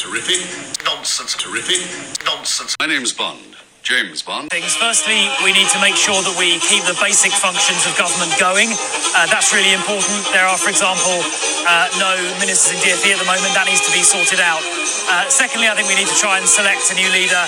[0.00, 0.48] Terrific.
[0.86, 1.34] Nonsense.
[1.34, 2.24] Terrific.
[2.24, 2.74] Nonsense.
[2.80, 3.50] My name's Bond.
[3.90, 4.46] James Bond.
[4.54, 4.78] Things.
[4.78, 8.70] Firstly, we need to make sure that we keep the basic functions of government going.
[8.70, 10.22] Uh, that's really important.
[10.30, 11.18] There are, for example,
[11.66, 13.50] uh, no ministers in DfE at the moment.
[13.58, 14.62] That needs to be sorted out.
[15.10, 17.42] Uh, secondly, I think we need to try and select a new leader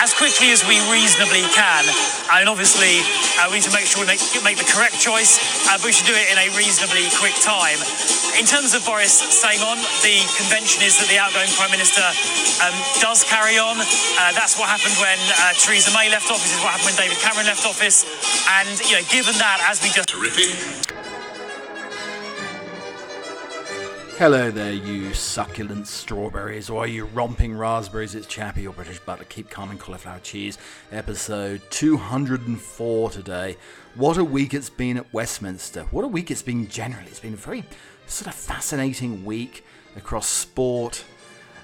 [0.00, 1.84] as quickly as we reasonably can.
[2.32, 3.04] And obviously,
[3.36, 5.36] uh, we need to make sure we make, make the correct choice,
[5.68, 7.76] uh, but we should do it in a reasonably quick time.
[8.40, 12.00] In terms of Boris staying on, the convention is that the outgoing Prime Minister
[12.64, 13.76] um, does carry on.
[13.76, 17.18] Uh, that's what happened when uh, Theresa May left office, is what happened when David
[17.18, 18.04] Cameron left office.
[18.48, 20.08] And, you know, given that, as we just.
[20.08, 20.94] Terrific.
[24.16, 28.14] Hello there, you succulent strawberries, or you romping raspberries.
[28.14, 29.24] It's Chappie, your British butler.
[29.24, 30.56] Keep calm and cauliflower cheese.
[30.92, 33.56] Episode 204 today.
[33.96, 35.82] What a week it's been at Westminster.
[35.90, 37.08] What a week it's been generally.
[37.08, 37.64] It's been a very
[38.06, 39.64] sort of fascinating week
[39.96, 41.04] across sport.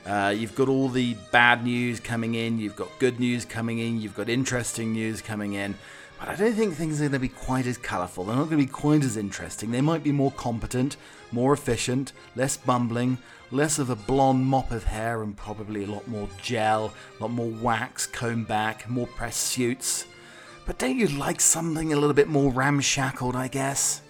[0.06, 4.00] Uh, you've got all the bad news coming in, you've got good news coming in,
[4.00, 5.74] you've got interesting news coming in.
[6.18, 8.24] But I don't think things are going to be quite as colourful.
[8.24, 9.70] They're not going to be quite as interesting.
[9.70, 10.96] They might be more competent,
[11.30, 13.18] more efficient, less bumbling,
[13.50, 17.30] less of a blonde mop of hair, and probably a lot more gel, a lot
[17.30, 20.06] more wax, comb back, more press suits.
[20.66, 24.02] But don't you like something a little bit more ramshackled, I guess?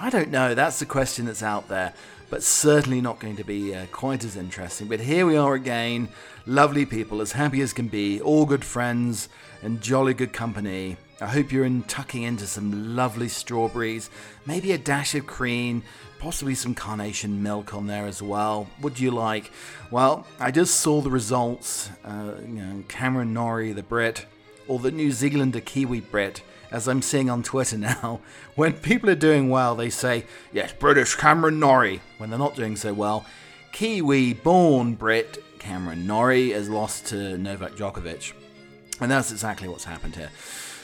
[0.00, 0.54] I don't know.
[0.54, 1.92] That's the question that's out there,
[2.30, 4.86] but certainly not going to be uh, quite as interesting.
[4.86, 6.08] But here we are again,
[6.46, 9.28] lovely people, as happy as can be, all good friends
[9.62, 10.96] and jolly good company.
[11.20, 14.08] I hope you're in tucking into some lovely strawberries,
[14.46, 15.82] maybe a dash of cream,
[16.18, 18.68] possibly some carnation milk on there as well.
[18.80, 19.50] What do you like?
[19.90, 21.90] Well, I just saw the results.
[22.04, 24.24] Uh, you know, Cameron Norrie, the Brit,
[24.68, 28.20] or the New Zealander Kiwi Brit, as I'm seeing on Twitter now.
[28.54, 32.00] When people are doing well, they say, yes, British Cameron Norrie.
[32.18, 33.24] When they're not doing so well,
[33.72, 38.32] Kiwi born Brit Cameron Norrie has lost to Novak Djokovic.
[39.00, 40.30] And that's exactly what's happened here.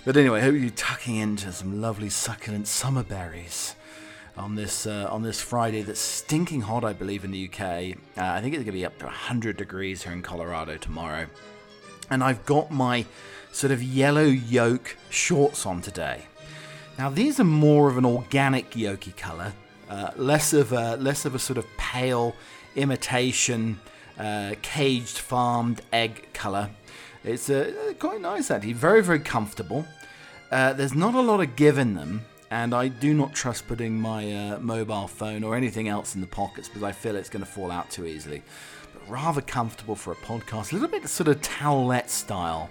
[0.04, 3.74] But anyway, I hope you're tucking into some lovely succulent summer berries
[4.36, 7.96] on this uh, on this Friday that's stinking hot, I believe, in the UK.
[8.16, 11.26] Uh, I think it's going to be up to 100 degrees here in Colorado tomorrow.
[12.10, 13.04] And I've got my
[13.52, 16.26] sort of yellow yoke shorts on today.
[16.98, 19.52] Now these are more of an organic yolky colour,
[19.88, 22.34] uh, less of a less of a sort of pale
[22.74, 23.80] imitation
[24.18, 26.70] uh, caged farmed egg colour.
[27.24, 29.86] It's uh, quite nice actually, very very comfortable.
[30.50, 34.00] Uh, there's not a lot of give in them, and I do not trust putting
[34.00, 37.44] my uh, mobile phone or anything else in the pockets because I feel it's going
[37.44, 38.42] to fall out too easily.
[39.08, 42.68] Rather comfortable for a podcast, a little bit sort of towelette style.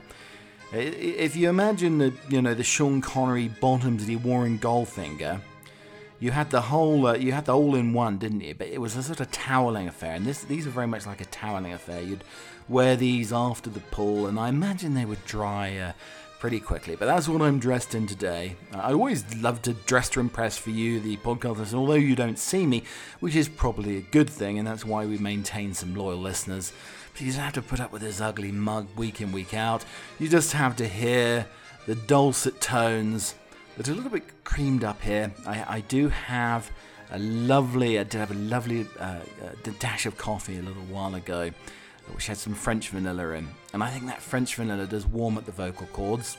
[0.72, 5.40] If you imagine the you know the Sean Connery bottoms that he wore in Goldfinger,
[6.20, 8.54] you had the whole uh, you had the all in one, didn't you?
[8.54, 11.22] But it was a sort of toweling affair, and this these are very much like
[11.22, 12.02] a toweling affair.
[12.02, 12.24] You'd
[12.68, 15.78] wear these after the pool, and I imagine they would dry.
[15.78, 15.94] Uh,
[16.40, 16.96] pretty quickly.
[16.96, 18.56] But that's what I'm dressed in today.
[18.74, 22.40] Uh, I always love to dress to impress for you, the podcasters, although you don't
[22.40, 22.84] see me,
[23.20, 26.74] which is probably a good thing, and that's why we maintain some loyal listeners.
[27.14, 29.86] But you don't have to put up with this ugly mug week in, week out.
[30.20, 31.48] You just have to hear
[31.86, 33.36] the dulcet tones
[33.78, 35.32] that are a little bit creamed up here.
[35.46, 36.72] I, I do have
[37.12, 41.16] a lovely, I did have a lovely uh, uh, dash of coffee a little while
[41.16, 41.52] ago
[42.14, 43.48] which had some French vanilla in.
[43.76, 46.38] And I think that French vanilla does warm up the vocal cords.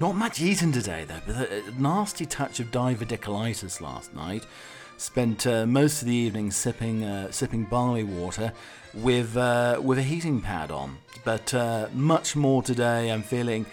[0.00, 4.44] Not much eaten today, though, but a nasty touch of diverticulitis last night.
[4.98, 8.52] Spent uh, most of the evening sipping uh, sipping barley water
[8.92, 10.98] with uh, with a heating pad on.
[11.24, 13.10] But uh, much more today.
[13.10, 13.64] I'm feeling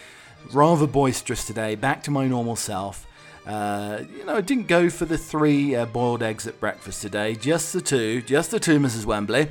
[0.53, 1.75] rather boisterous today.
[1.75, 3.05] Back to my normal self.
[3.45, 7.35] Uh, you know, I didn't go for the three uh, boiled eggs at breakfast today.
[7.35, 8.21] Just the two.
[8.21, 9.03] Just the two, Mrs.
[9.03, 9.49] Wembley.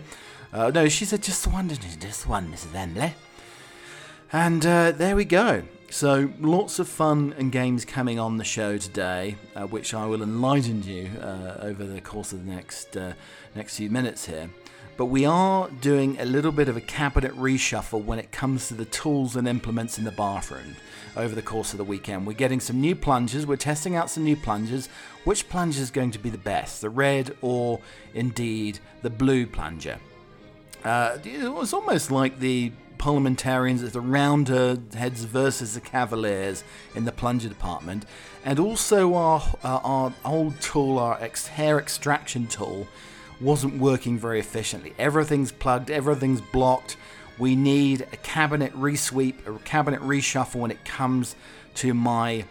[0.52, 2.74] Uh, no, she said just one, just one, Mrs.
[2.74, 3.14] Emily.
[4.32, 5.62] And uh, there we go.
[5.88, 10.22] So lots of fun and games coming on the show today, uh, which I will
[10.22, 13.14] enlighten you uh, over the course of the next uh,
[13.54, 14.50] next few minutes here.
[14.98, 18.74] But we are doing a little bit of a cabinet reshuffle when it comes to
[18.74, 20.76] the tools and implements in the bathroom
[21.16, 22.26] over the course of the weekend.
[22.26, 24.88] We're getting some new plungers, we're testing out some new plungers.
[25.24, 27.80] Which plunger is going to be the best, the red or
[28.12, 29.98] indeed the blue plunger?
[30.84, 36.62] Uh, it was almost like the parliamentarians as the Roundheads versus the Cavaliers
[36.94, 38.04] in the plunger department,
[38.44, 42.86] and also our uh, our old tool, our ex- hair extraction tool,
[43.40, 44.94] wasn't working very efficiently.
[44.98, 46.96] Everything's plugged, everything's blocked.
[47.38, 51.34] We need a cabinet resweep, a cabinet reshuffle when it comes
[51.76, 52.44] to my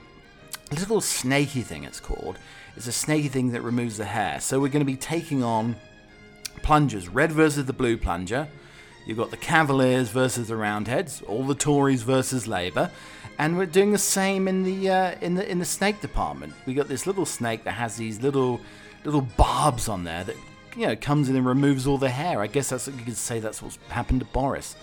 [0.71, 1.83] little snaky thing.
[1.83, 2.37] It's called.
[2.75, 4.39] It's a snaky thing that removes the hair.
[4.39, 5.75] So we're going to be taking on
[6.61, 8.47] plungers red versus the blue plunger
[9.05, 12.91] You've got the Cavaliers versus the Roundheads, all the Tories versus Labour,
[13.39, 16.53] and we're doing the same in the uh, in the in the snake department.
[16.67, 18.61] We got this little snake that has these little
[19.03, 20.35] little barbs on there that
[20.75, 22.41] you know comes in and removes all the hair.
[22.41, 24.75] I guess that's you could say that's what's happened to Boris.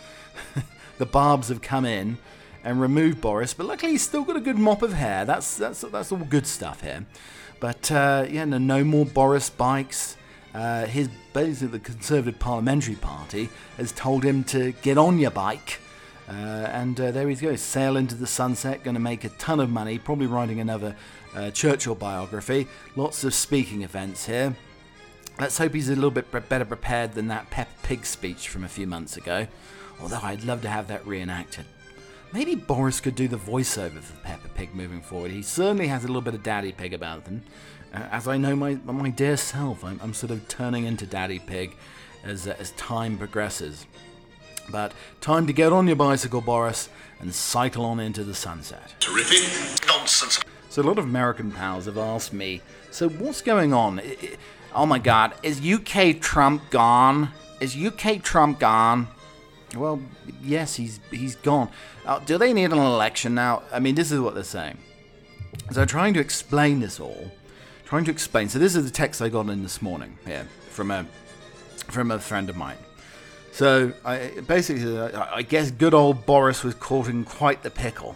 [0.99, 2.19] the barbs have come in
[2.65, 5.25] and removed Boris, but luckily he's still got a good mop of hair.
[5.25, 7.07] That's that's that's all good stuff here.
[7.61, 10.18] But uh, yeah, no, no more Boris bikes.
[10.59, 15.79] Uh, his basically the Conservative Parliamentary Party has told him to get on your bike.
[16.29, 19.61] Uh, and uh, there he goes, sail into the sunset, going to make a ton
[19.61, 20.97] of money, probably writing another
[21.37, 22.67] uh, Churchill biography.
[22.97, 24.57] Lots of speaking events here.
[25.39, 28.69] Let's hope he's a little bit better prepared than that Peppa Pig speech from a
[28.69, 29.47] few months ago.
[30.01, 31.67] Although I'd love to have that reenacted.
[32.33, 35.31] Maybe Boris could do the voiceover for Peppa Pig moving forward.
[35.31, 37.43] He certainly has a little bit of Daddy Pig about him.
[38.11, 41.77] As I know my, my dear self, I'm, I'm sort of turning into Daddy Pig
[42.25, 43.87] as, uh, as time progresses.
[44.71, 46.89] But time to get on your bicycle, Boris,
[47.21, 48.95] and cycle on into the sunset.
[49.01, 49.87] Terrific.
[49.87, 50.41] Nonsense.
[50.69, 52.61] So a lot of American pals have asked me,
[52.91, 54.01] so what's going on?
[54.75, 57.31] oh my God, is UK Trump gone?
[57.61, 59.09] Is UK Trump gone?
[59.75, 60.01] Well,
[60.43, 61.71] yes, he's he's gone.
[62.07, 63.63] Uh, do they need an election now?
[63.73, 64.79] I mean, this is what they're saying.
[65.73, 67.31] So trying to explain this all,
[67.89, 68.51] trying to explain.
[68.51, 71.07] So this is the text I got in this morning here from a
[71.89, 72.77] from a friend of mine.
[73.51, 78.15] So I basically, I guess good old Boris was caught in quite the pickle.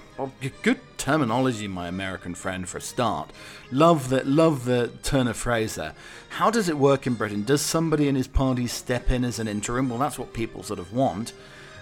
[0.63, 3.33] Good terminology, my American friend, for a start.
[3.73, 5.95] Love that, love the turn of phrase there.
[6.29, 7.43] How does it work in Britain?
[7.43, 9.89] Does somebody in his party step in as an interim?
[9.89, 11.33] Well, that's what people sort of want.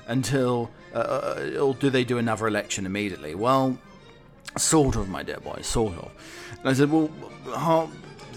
[0.07, 3.35] Until, uh, uh or do they do another election immediately?
[3.35, 3.79] Well,
[4.57, 6.11] sort of, my dear boy, sort of.
[6.59, 7.11] And I said, well,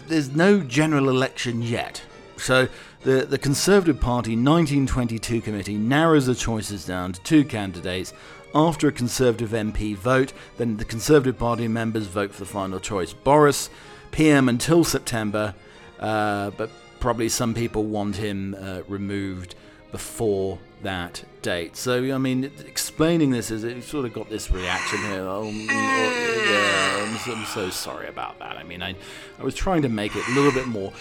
[0.07, 2.01] there's no general election yet.
[2.37, 2.67] So
[3.01, 8.13] the, the Conservative Party 1922 committee narrows the choices down to two candidates.
[8.55, 13.11] After a Conservative MP vote, then the Conservative Party members vote for the final choice.
[13.13, 13.69] Boris,
[14.11, 15.55] PM until September,
[15.99, 16.69] uh, but
[16.99, 19.55] probably some people want him uh, removed
[19.91, 25.27] before that So, I mean, explaining this is it sort of got this reaction here.
[25.27, 28.55] Oh, mm, oh yeah, I'm so, I'm so, sorry about that.
[28.55, 28.95] I mean, I,
[29.37, 30.93] I was trying to make it a little bit more,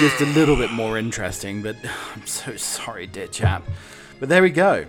[0.00, 1.76] just a little bit more interesting, but
[2.16, 3.62] I'm so sorry, dear chap.
[4.18, 4.86] But there we go.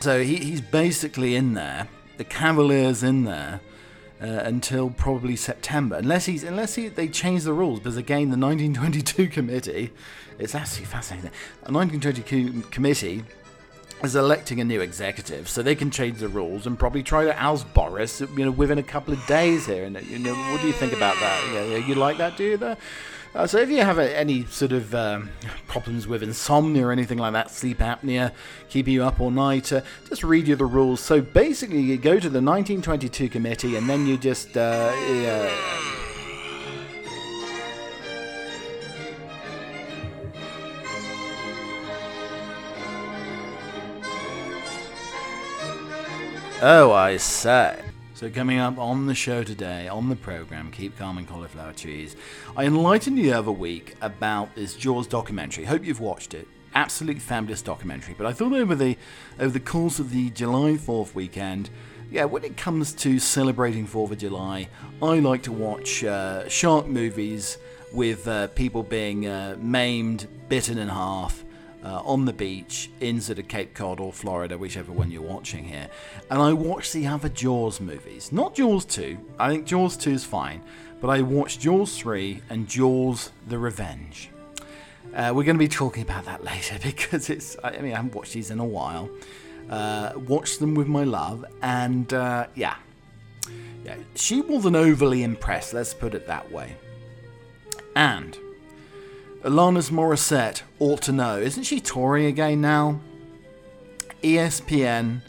[0.00, 1.86] So he, he's basically in there.
[2.16, 3.60] The Cavalier's in there.
[4.18, 7.80] Uh, until probably September, unless he's unless he, they change the rules.
[7.80, 9.92] Because again, the 1922 committee
[10.38, 11.30] it's absolutely fascinating.
[11.64, 13.24] A 1922 committee
[14.02, 17.42] is electing a new executive, so they can change the rules and probably try to
[17.42, 19.84] oust Boris, you know, within a couple of days here.
[19.84, 21.50] And you know, what do you think about that?
[21.52, 22.56] Yeah, you like that, do you?
[22.56, 22.76] There?
[23.34, 25.28] Uh, so if you have any sort of um,
[25.66, 28.32] problems with insomnia or anything like that, sleep apnea,
[28.68, 31.00] keeping you up all night, uh, just read you the rules.
[31.00, 34.56] So basically, you go to the 1922 committee and then you just.
[34.56, 34.92] Uh,
[46.62, 47.85] Oh, I say.
[48.16, 52.16] So, coming up on the show today, on the program, Keep Calm and Cauliflower Cheese,
[52.56, 55.66] I enlightened you the other week about this Jaws documentary.
[55.66, 56.48] Hope you've watched it.
[56.74, 58.14] Absolutely fabulous documentary.
[58.16, 58.96] But I thought over the
[59.38, 61.68] over the course of the July 4th weekend,
[62.10, 64.70] yeah, when it comes to celebrating 4th of July,
[65.02, 67.58] I like to watch uh, shark movies
[67.92, 71.44] with uh, people being uh, maimed, bitten in half,
[71.86, 75.62] uh, on the beach in sort of Cape Cod or Florida, whichever one you're watching
[75.62, 75.88] here.
[76.30, 78.32] And I watched the other Jaws movies.
[78.32, 80.62] Not Jaws 2, I think Jaws 2 is fine,
[81.00, 84.30] but I watched Jaws 3 and Jaws the Revenge.
[85.14, 88.16] Uh, we're going to be talking about that later because it's, I mean, I haven't
[88.16, 89.08] watched these in a while.
[89.70, 92.76] Uh, watched them with my love, and uh, yeah.
[93.84, 96.74] Yeah, she wasn't overly impressed, let's put it that way.
[97.94, 98.36] And
[99.46, 101.38] Alanis Morissette ought to know.
[101.38, 102.98] Isn't she touring again now?
[104.20, 105.20] ESPN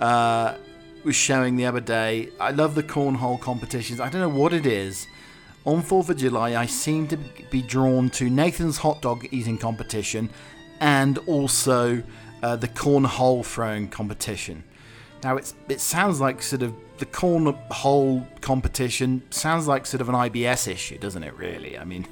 [0.00, 0.56] uh,
[1.04, 2.30] was showing the other day.
[2.40, 4.00] I love the cornhole competitions.
[4.00, 5.06] I don't know what it is.
[5.64, 10.30] On 4th of July, I seem to be drawn to Nathan's hot dog eating competition
[10.80, 12.02] and also
[12.42, 14.64] uh, the cornhole throwing competition.
[15.22, 20.16] Now, it's, it sounds like sort of the cornhole competition sounds like sort of an
[20.16, 21.78] IBS issue, doesn't it, really?
[21.78, 22.08] I mean,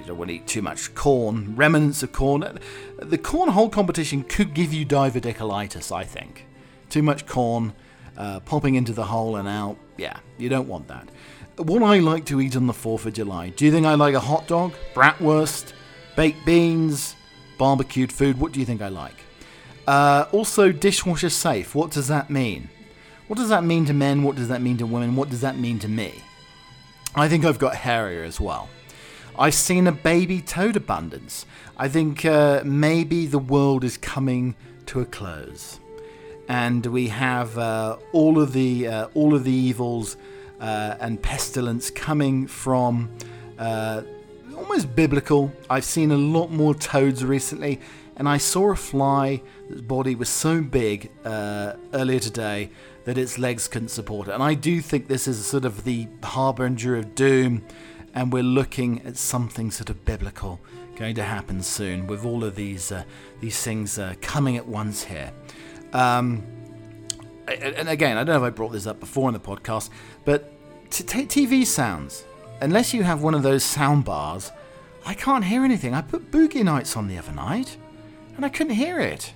[0.00, 2.58] you don't want to eat too much corn, remnants of corn.
[2.98, 6.46] The cornhole competition could give you diverticulitis, I think.
[6.88, 7.74] Too much corn,
[8.16, 9.76] uh, popping into the hole and out.
[9.96, 11.08] Yeah, you don't want that.
[11.56, 14.14] What I like to eat on the 4th of July, do you think I like
[14.14, 15.72] a hot dog, bratwurst,
[16.16, 17.16] baked beans,
[17.60, 18.40] barbecued food.
[18.40, 19.16] What do you think I like?
[19.86, 21.74] Uh, also, dishwasher safe.
[21.74, 22.70] What does that mean?
[23.28, 24.22] What does that mean to men?
[24.22, 25.14] What does that mean to women?
[25.14, 26.14] What does that mean to me?
[27.14, 28.70] I think I've got hairier as well.
[29.38, 31.46] I've seen a baby toad abundance.
[31.76, 34.54] I think uh, maybe the world is coming
[34.86, 35.80] to a close,
[36.48, 40.16] and we have uh, all of the uh, all of the evils
[40.60, 43.10] uh, and pestilence coming from
[43.58, 44.02] uh,
[44.56, 45.52] almost biblical.
[45.70, 47.80] I've seen a lot more toads recently,
[48.16, 52.70] and I saw a fly that's body was so big uh, earlier today
[53.04, 54.32] that its legs couldn't support it.
[54.32, 57.64] And I do think this is sort of the harbinger of doom
[58.14, 60.60] and we're looking at something sort of biblical
[60.96, 63.04] going to happen soon with all of these uh,
[63.40, 65.32] these things uh, coming at once here.
[65.92, 66.44] Um,
[67.48, 69.90] and again, I don't know if I brought this up before in the podcast,
[70.24, 70.52] but
[70.90, 72.24] t- t- TV sounds.
[72.60, 74.52] Unless you have one of those sound bars,
[75.06, 75.94] I can't hear anything.
[75.94, 77.76] I put Boogie Nights on the other night,
[78.36, 79.32] and I couldn't hear it.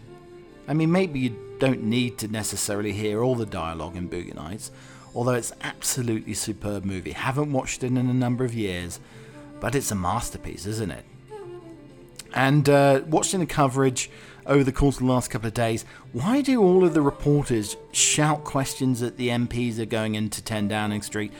[0.68, 4.70] I mean, maybe you don't need to necessarily hear all the dialogue in Boogie Nights,
[5.14, 7.12] although it's absolutely superb movie.
[7.12, 9.00] Haven't watched it in a number of years,
[9.60, 11.04] but it's a masterpiece, isn't it?
[12.34, 14.10] And uh, watching the coverage
[14.46, 17.76] over the course of the last couple of days, why do all of the reporters
[17.92, 21.32] shout questions at the MPs are going into 10 Downing Street?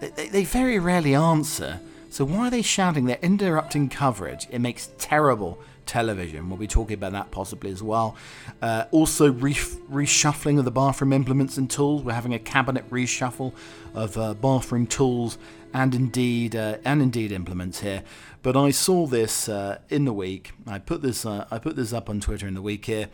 [0.00, 1.80] They, they very rarely answer.
[2.10, 3.04] So why are they shouting?
[3.04, 4.46] They're interrupting coverage.
[4.50, 6.48] It makes terrible television.
[6.48, 8.14] We'll be talking about that possibly as well.
[8.62, 12.04] Uh, also, re- reshuffling of the bathroom implements and tools.
[12.04, 13.52] We're having a cabinet reshuffle
[13.94, 15.38] of uh, bathroom tools
[15.74, 18.02] and indeed uh, and indeed implements here.
[18.42, 20.52] But I saw this uh, in the week.
[20.66, 23.08] I put this uh, I put this up on Twitter in the week here.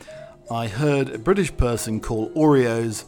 [0.50, 3.04] I heard a British person call Oreos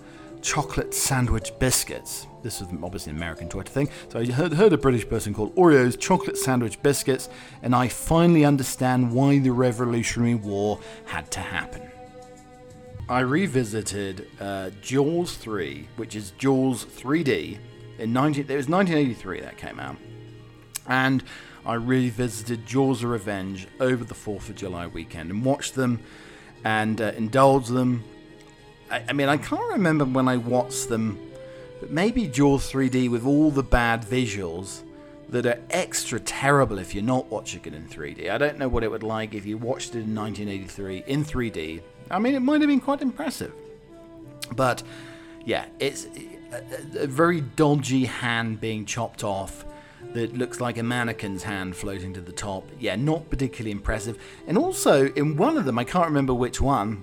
[0.46, 2.28] chocolate sandwich biscuits.
[2.44, 3.88] This was obviously an American Twitter thing.
[4.08, 7.28] So I heard, heard a British person called Oreos chocolate sandwich biscuits,
[7.62, 11.82] and I finally understand why the Revolutionary War had to happen.
[13.08, 17.58] I revisited uh, Jaws 3, which is Jaws 3D.
[17.98, 19.96] In 19, it was 1983 that came out,
[20.86, 21.24] and
[21.64, 25.98] I revisited Jaws of Revenge over the 4th of July weekend and watched them
[26.62, 28.04] and uh, indulged them
[28.90, 31.18] I, I mean, I can't remember when I watched them,
[31.80, 34.82] but maybe Jaws 3D with all the bad visuals
[35.28, 38.30] that are extra terrible if you're not watching it in 3D.
[38.30, 41.82] I don't know what it would like if you watched it in 1983 in 3D.
[42.10, 43.52] I mean, it might have been quite impressive.
[44.54, 44.82] But
[45.44, 46.06] yeah, it's
[46.52, 49.64] a, a very dodgy hand being chopped off
[50.12, 52.68] that looks like a mannequin's hand floating to the top.
[52.78, 54.22] Yeah, not particularly impressive.
[54.46, 57.02] And also, in one of them, I can't remember which one,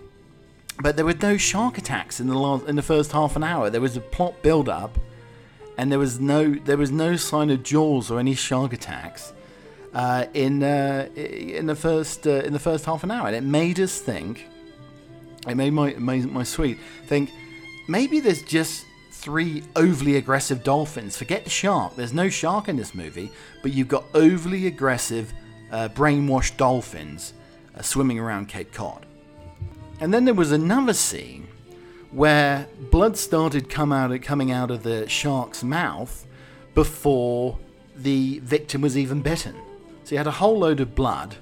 [0.82, 3.70] but there were no shark attacks in the last, in the first half an hour.
[3.70, 4.98] There was a plot build up,
[5.78, 9.34] and there was no there was no sign of jaws or any shark attacks
[9.94, 13.44] uh, in uh, in the first uh, in the first half an hour, and it
[13.44, 14.48] made us think.
[15.48, 17.30] It made my made my sweet think
[17.88, 21.18] maybe there's just three overly aggressive dolphins.
[21.18, 21.96] Forget the shark.
[21.96, 25.34] There's no shark in this movie, but you've got overly aggressive,
[25.72, 27.34] uh, brainwashed dolphins
[27.78, 29.06] uh, swimming around Cape Cod.
[30.00, 31.48] And then there was another scene
[32.12, 36.26] where blood started come out, coming out of the shark's mouth
[36.74, 37.58] before
[37.96, 39.56] the victim was even bitten.
[40.04, 41.38] So you had a whole load of blood,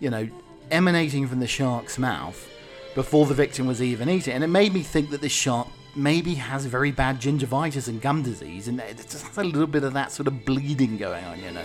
[0.00, 0.28] you know,
[0.70, 2.48] emanating from the shark's mouth
[2.94, 4.34] before the victim was even eaten.
[4.34, 8.22] And it made me think that this shark maybe has very bad gingivitis and gum
[8.22, 11.38] disease, and it just has a little bit of that sort of bleeding going on,
[11.40, 11.64] you know.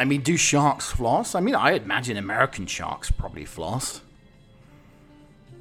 [0.00, 1.34] I mean, do sharks floss?
[1.34, 4.00] I mean, I imagine American sharks probably floss.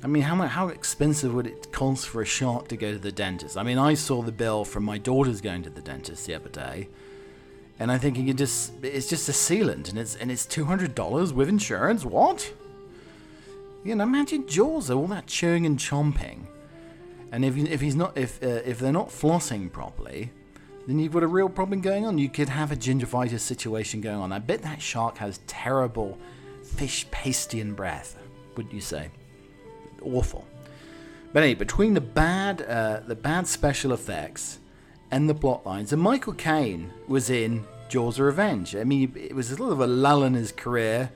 [0.02, 3.12] I mean, how how expensive would it cost for a shark to go to the
[3.12, 3.58] dentist?
[3.58, 6.48] I mean, I saw the bill from my daughter's going to the dentist the other
[6.48, 6.88] day,
[7.80, 10.96] and I'm thinking it just it's just a sealant, and it's and it's two hundred
[10.96, 12.06] dollars with insurance.
[12.06, 12.54] What?
[13.84, 16.46] You know, imagine Jaws, all that chewing and chomping,
[17.34, 20.32] and if if he's not if uh, if they're not flossing properly,
[20.90, 22.18] then you've got a real problem going on.
[22.18, 24.32] You could have a gingivitis situation going on.
[24.32, 26.18] I bet that shark has terrible
[26.64, 28.18] fish pastian breath,
[28.56, 29.12] wouldn't you say?
[30.02, 30.48] Awful.
[31.32, 34.58] But anyway, between the bad, uh, the bad special effects
[35.12, 38.76] and the plot lines, and Michael Caine was in Jaws of Revenge.
[38.76, 41.12] I mean, it was a little of a lull in his career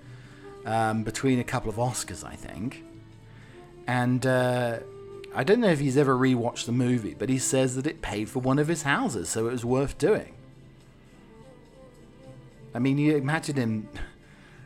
[0.67, 2.83] um, between a couple of Oscars, I think.
[3.87, 4.79] And uh,
[5.35, 8.29] I don't know if he's ever rewatched the movie, but he says that it paid
[8.29, 10.33] for one of his houses, so it was worth doing.
[12.73, 13.89] I mean, you imagine him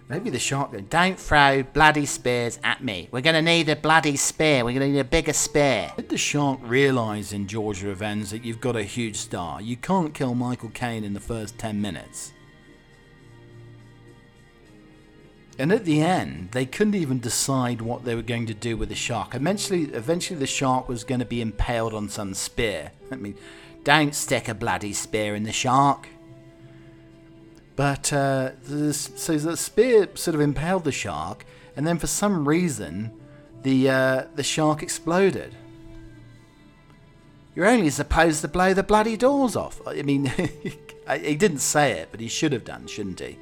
[0.10, 3.10] Maybe the shark going, don't throw bloody spears at me.
[3.12, 4.64] We're going to need a bloody spear.
[4.64, 5.92] We're going to need a bigger spear.
[5.98, 9.62] Did the shark realise in Jaws the Revenge that you've got a huge star?
[9.62, 12.32] You can't kill Michael Caine in the first 10 minutes.
[15.60, 18.90] And at the end, they couldn't even decide what they were going to do with
[18.90, 19.34] the shark.
[19.34, 22.92] Eventually, eventually the shark was going to be impaled on some spear.
[23.12, 23.36] I mean,
[23.84, 26.08] don't stick a bloody spear in the shark.
[27.76, 28.52] But uh,
[28.92, 31.46] so the spear sort of impaled the shark,
[31.76, 33.12] and then for some reason,
[33.62, 35.56] the uh, the shark exploded.
[37.56, 39.80] You're only supposed to blow the bloody doors off.
[39.88, 40.26] I mean,
[41.22, 43.38] he didn't say it, but he should have done, shouldn't he?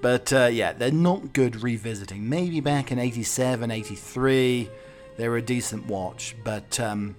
[0.00, 2.28] But uh, yeah, they're not good revisiting.
[2.28, 4.70] Maybe back in 87, 83,
[5.16, 7.14] they were a decent watch, but um,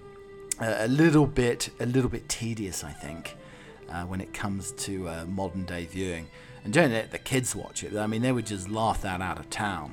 [0.60, 3.36] a little bit, a little bit tedious, I think
[3.88, 6.26] uh, when it comes to uh, modern day viewing.
[6.64, 7.96] And don't let the kids watch it.
[7.96, 9.92] I mean, they would just laugh that out of town.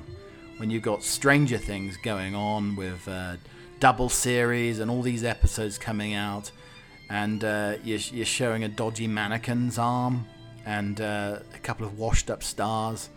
[0.56, 3.36] When you've got Stranger Things going on with uh,
[3.80, 6.50] double series and all these episodes coming out,
[7.08, 10.26] and uh, you're, you're, showing a dodgy mannequin's arm
[10.66, 13.10] and uh, a couple of washed up stars,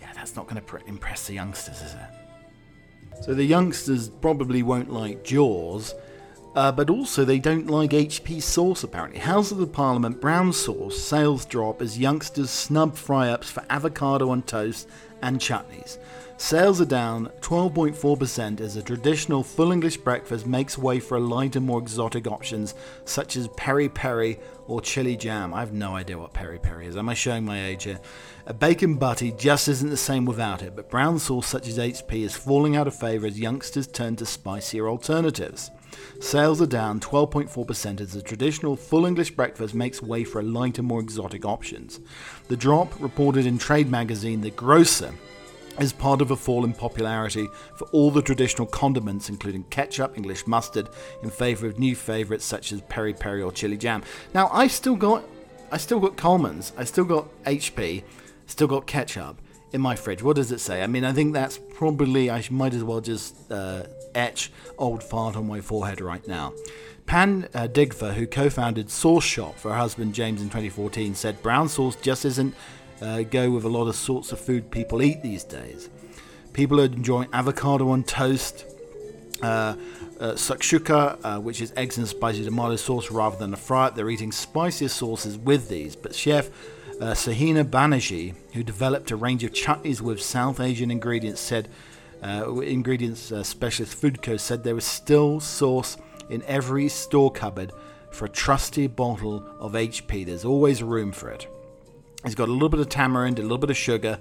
[0.00, 3.24] yeah, that's not going to impress the youngsters, is it?
[3.24, 5.94] So the youngsters probably won't like Jaws
[6.54, 9.20] uh, but also, they don't like HP sauce apparently.
[9.20, 14.28] House of the Parliament brown sauce sales drop as youngsters snub fry ups for avocado
[14.28, 14.88] on toast
[15.22, 15.96] and chutneys.
[16.42, 21.78] Sales are down 12.4% as a traditional full English breakfast makes way for lighter, more
[21.78, 25.54] exotic options such as peri peri or chili jam.
[25.54, 26.96] I have no idea what peri peri is.
[26.96, 28.00] Am I showing my age here?
[28.46, 32.24] A bacon butty just isn't the same without it, but brown sauce such as HP
[32.24, 35.70] is falling out of favour as youngsters turn to spicier alternatives.
[36.18, 41.00] Sales are down 12.4% as the traditional full English breakfast makes way for lighter, more
[41.00, 42.00] exotic options.
[42.48, 45.14] The drop, reported in trade magazine The Grocer,
[45.80, 50.46] is part of a fall in popularity for all the traditional condiments, including ketchup, English
[50.46, 50.88] mustard,
[51.22, 54.02] in favour of new favourites such as peri peri or chili jam.
[54.34, 55.24] Now, I still got,
[55.70, 58.02] I still got Colman's, I still got HP,
[58.46, 59.40] still got ketchup
[59.72, 60.22] in my fridge.
[60.22, 60.82] What does it say?
[60.82, 65.36] I mean, I think that's probably I might as well just uh, etch old fart
[65.36, 66.52] on my forehead right now.
[67.06, 71.68] Pan uh, Digva, who co-founded Sauce Shop for her husband James in 2014, said brown
[71.68, 72.54] sauce just isn't
[73.02, 75.90] uh, go with a lot of sorts of food people eat these days.
[76.52, 78.64] People are enjoying avocado on toast,
[79.42, 79.74] uh,
[80.20, 80.36] uh,
[81.24, 83.86] uh, which is eggs and spicy tomato sauce rather than a fry.
[83.86, 83.96] up.
[83.96, 86.48] They're eating spicier sauces with these, but chef
[87.00, 91.68] uh, Sahina Banerjee, who developed a range of chutneys with South Asian ingredients, said
[92.22, 95.96] uh, ingredients uh, specialist Foodco said there was still sauce
[96.30, 97.72] in every store cupboard
[98.12, 100.24] for a trusty bottle of HP.
[100.24, 101.48] There's always room for it.
[102.24, 104.20] It's got a little bit of tamarind, a little bit of sugar.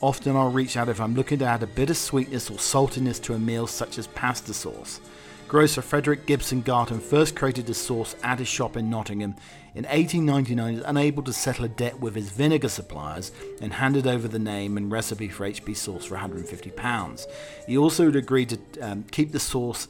[0.00, 3.20] Often I'll reach out if I'm looking to add a bit of sweetness or saltiness
[3.24, 5.00] to a meal, such as pasta sauce.
[5.48, 9.34] Grocer Frederick Gibson Garton first created the sauce at his shop in Nottingham
[9.74, 14.06] in 1899 He was unable to settle a debt with his vinegar suppliers and handed
[14.06, 17.26] over the name and recipe for HP sauce for £150.
[17.66, 19.88] He also agreed to um, keep the sauce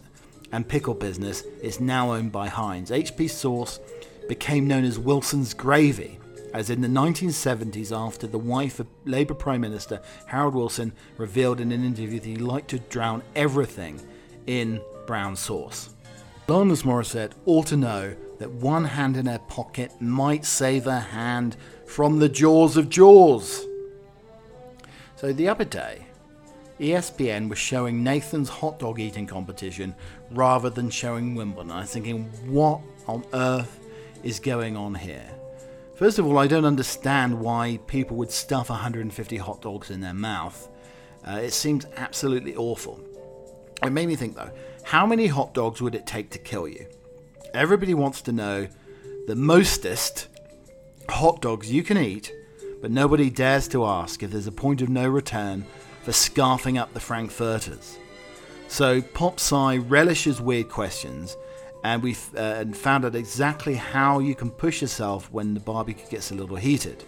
[0.50, 1.42] and pickle business.
[1.62, 2.90] It's now owned by Heinz.
[2.90, 3.80] HP sauce
[4.28, 6.19] became known as Wilson's gravy,
[6.52, 11.72] as in the 1970s after the wife of Labour Prime Minister Harold Wilson revealed in
[11.72, 14.00] an interview that he liked to drown everything
[14.46, 15.90] in brown sauce.
[16.46, 21.56] Alanis Morissette ought to know that one hand in her pocket might save her hand
[21.86, 23.66] from the jaws of Jaws.
[25.14, 26.06] So the other day,
[26.80, 29.94] ESPN was showing Nathan's hot dog eating competition
[30.32, 31.70] rather than showing Wimbledon.
[31.70, 33.78] I was thinking, what on earth
[34.24, 35.30] is going on here?
[36.00, 40.14] First of all, I don't understand why people would stuff 150 hot dogs in their
[40.14, 40.66] mouth.
[41.28, 42.98] Uh, it seems absolutely awful.
[43.82, 44.50] It made me think though,
[44.82, 46.86] how many hot dogs would it take to kill you?
[47.52, 48.66] Everybody wants to know
[49.26, 50.28] the mostest
[51.10, 52.32] hot dogs you can eat,
[52.80, 55.66] but nobody dares to ask if there's a point of no return
[56.00, 57.98] for scarfing up the Frankfurters.
[58.68, 61.36] So Pop Sci relishes weird questions,
[61.84, 66.30] and we uh, found out exactly how you can push yourself when the barbecue gets
[66.30, 67.04] a little heated.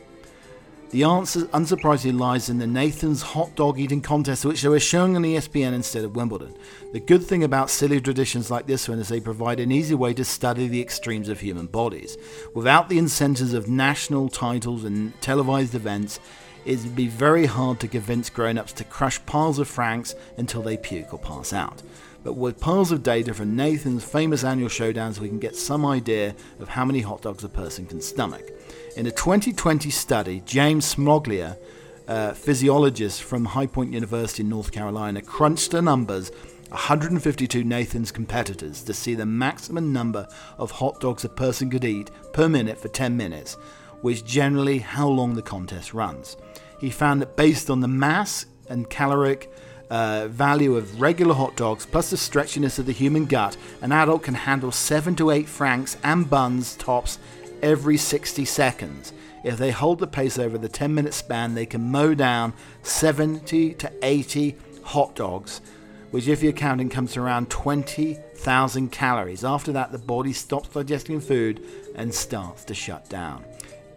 [0.93, 5.17] The answer, unsurprisingly, lies in the Nathan's hot dog eating contest, which they were showing
[5.17, 6.55] on ESPN instead of Wimbledon.
[6.93, 10.13] The good thing about silly traditions like this one is they provide an easy way
[10.13, 12.19] to study the extremes of human bodies.
[12.55, 16.21] Without the incentives of national titles and televised events,
[16.67, 20.61] it would be very hard to convince grown ups to crush piles of francs until
[20.61, 21.83] they puke or pass out.
[22.25, 26.35] But with piles of data from Nathan's famous annual showdowns, we can get some idea
[26.61, 28.51] of how many hot dogs a person can stomach.
[28.97, 31.57] In a 2020 study, James Smoliga,
[32.07, 36.31] uh, physiologist from High Point University in North Carolina crunched the numbers
[36.69, 40.27] 152 Nathan's competitors to see the maximum number
[40.59, 43.57] of hot dogs a person could eat per minute for 10 minutes,
[44.01, 46.37] which generally how long the contest runs.
[46.81, 49.51] He found that based on the mass and caloric
[49.93, 54.23] uh, value of regular hot dogs plus the stretchiness of the human gut, an adult
[54.23, 57.19] can handle 7 to 8 francs and buns tops
[57.63, 59.13] every 60 seconds.
[59.45, 63.75] If they hold the pace over the 10 minute span, they can mow down 70
[63.75, 65.61] to 80 hot dogs
[66.11, 69.45] which, if you're counting, comes to around 20,000 calories.
[69.45, 73.45] After that, the body stops digesting food and starts to shut down.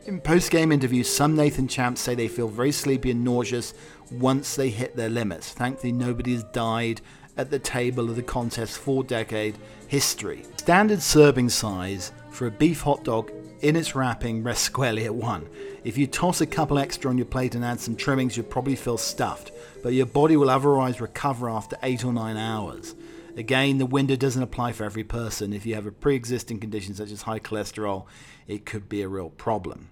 [0.06, 3.74] In post game interviews, some Nathan champs say they feel very sleepy and nauseous
[4.12, 5.52] once they hit their limits.
[5.52, 7.02] Thankfully, nobody has died
[7.38, 10.44] at the table of the contest's four decade history.
[10.58, 15.50] Standard serving size for a beef hot dog in its wrapping rests squarely at one.
[15.84, 18.76] If you toss a couple extra on your plate and add some trimmings, you'll probably
[18.76, 19.52] feel stuffed
[19.86, 22.96] but your body will otherwise recover after 8 or 9 hours.
[23.38, 25.54] Again, the window doesn't apply for every person.
[25.54, 28.08] If you have a pre existing condition such as high cholesterol,
[28.48, 29.90] it could be a real problem.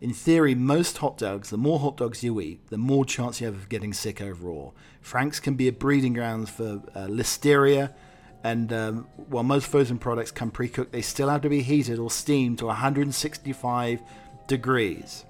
[0.00, 3.46] In theory, most hot dogs, the more hot dogs you eat, the more chance you
[3.46, 4.74] have of getting sick overall.
[5.00, 7.92] Frank's can be a breeding ground for uh, listeria,
[8.44, 11.98] and um, while most frozen products come pre cooked, they still have to be heated
[11.98, 14.00] or steamed to 165
[14.46, 15.24] degrees.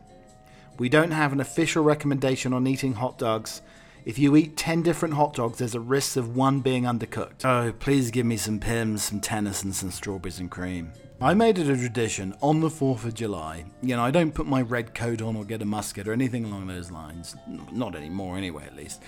[0.79, 3.63] We don't have an official recommendation on eating hot dogs
[4.09, 7.45] if you eat 10 different hot dogs, there's a risk of one being undercooked.
[7.45, 10.93] Oh, please give me some Pimm's, some tennis, and some strawberries and cream.
[11.21, 13.65] I made it a tradition on the 4th of July.
[13.83, 16.45] You know, I don't put my red coat on or get a musket or anything
[16.45, 17.35] along those lines.
[17.73, 19.03] Not anymore, anyway, at least.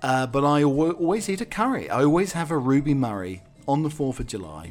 [0.00, 1.90] Uh, but I always eat a curry.
[1.90, 4.70] I always have a Ruby Murray on the 4th of July.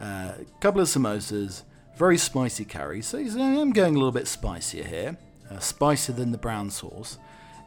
[0.00, 1.64] A uh, couple of samosas,
[1.96, 3.02] very spicy curry.
[3.02, 5.18] So I'm going a little bit spicier here,
[5.50, 7.18] uh, spicier than the brown sauce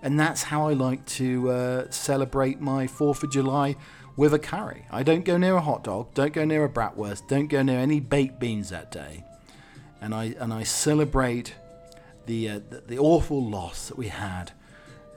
[0.06, 3.76] and that's how I like to uh, celebrate my 4th of July
[4.18, 4.86] with a curry.
[4.92, 7.80] I don't go near a hot dog, don't go near a bratwurst, don't go near
[7.80, 9.24] any baked beans that day,
[10.02, 11.56] and I and I celebrate
[12.26, 14.52] the uh, the, the, awful loss that we had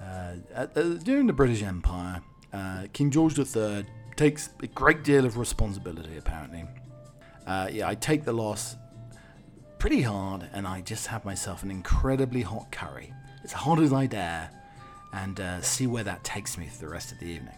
[0.02, 2.22] uh, at, during the British Empire.
[2.52, 3.84] Uh, King George III
[4.16, 6.64] takes a great deal of responsibility, apparently.
[7.46, 8.76] Uh, yeah, I take the loss
[9.78, 13.12] pretty hard, and I just have myself an incredibly hot curry,
[13.44, 14.50] as hot as I dare
[15.12, 17.54] and uh, see where that takes me for the rest of the evening.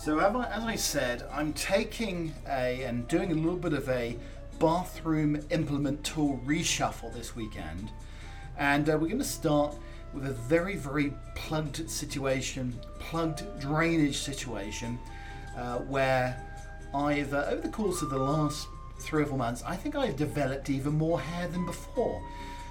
[0.00, 4.16] So, as I said, I'm taking a and doing a little bit of a
[4.58, 7.90] bathroom implement tool reshuffle this weekend,
[8.56, 9.74] and uh, we're going to start
[10.14, 14.98] with a very, very plugged situation, plugged drainage situation,
[15.58, 16.42] uh, where
[16.94, 18.68] I've, uh, over the course of the last
[19.00, 22.22] three or four months, I think I've developed even more hair than before.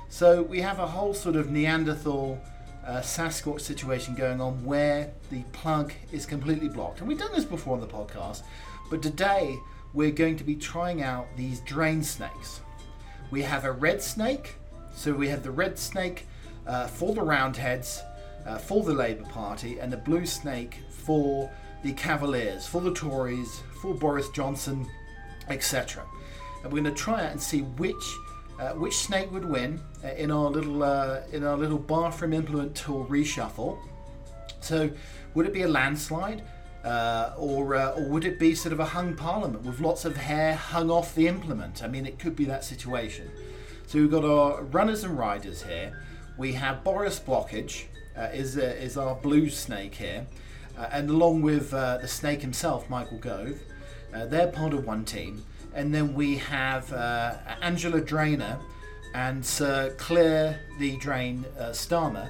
[0.10, 2.42] So we have a whole sort of Neanderthal
[2.90, 7.00] uh, Sasquatch situation going on where the plug is completely blocked.
[7.00, 8.42] And we've done this before on the podcast,
[8.90, 9.58] but today
[9.94, 12.62] we're going to be trying out these drain snakes.
[13.30, 14.56] We have a red snake,
[14.92, 16.26] so we have the red snake
[16.66, 18.02] uh, for the Roundheads,
[18.48, 21.52] uh, for the Labour Party, and the blue snake for
[21.84, 24.90] the Cavaliers, for the Tories, for Boris Johnson,
[25.48, 26.04] etc.
[26.64, 28.16] And we're going to try out and see which
[28.60, 32.76] uh, which snake would win uh, in our little uh, in our little bathroom implement
[32.76, 33.78] tool reshuffle.
[34.60, 34.90] So,
[35.34, 36.44] would it be a landslide,
[36.84, 40.18] uh, or uh, or would it be sort of a hung parliament with lots of
[40.18, 41.82] hair hung off the implement?
[41.82, 43.32] I mean, it could be that situation.
[43.88, 46.04] So we've got our runners and riders here.
[46.38, 47.86] We have Boris Blockage
[48.34, 50.28] is is our blue snake here,
[50.92, 53.58] and along with the snake himself, Michael Gove.
[54.12, 58.60] they're part of one team and then we have uh, Angela Drainer
[59.14, 62.30] and Sir Claire the Drain uh, Starmer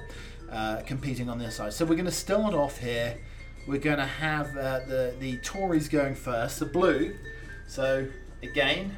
[0.50, 1.72] uh, competing on this side.
[1.72, 3.18] So we're going to start off here.
[3.66, 7.14] We're going to have uh, the the Tories going first, the blue.
[7.66, 8.06] So
[8.42, 8.96] again,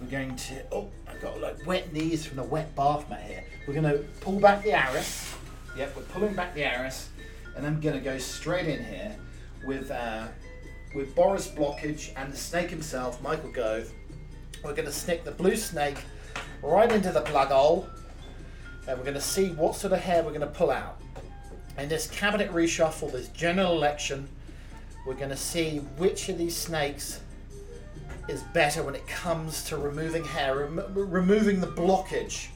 [0.00, 0.62] we're going to.
[0.72, 3.44] Oh, I've got like wet knees from the wet bath mat here.
[3.66, 5.34] We're going to pull back the arras.
[5.76, 7.08] Yep, we're pulling back the arras,
[7.56, 9.16] and I'm going to go straight in here
[9.64, 10.26] with uh,
[10.96, 13.92] with Boris Blockage and the snake himself, Michael Gove.
[14.64, 15.98] We're going to stick the blue snake
[16.62, 17.86] right into the plug hole
[18.88, 20.98] and we're going to see what sort of hair we're going to pull out.
[21.76, 24.26] In this cabinet reshuffle, this general election,
[25.06, 27.20] we're going to see which of these snakes
[28.26, 32.48] is better when it comes to removing hair, rem- removing the blockage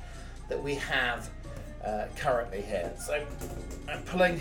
[0.49, 1.29] that we have
[1.85, 2.91] uh, currently here.
[2.99, 3.23] So
[3.87, 4.41] I'm pulling,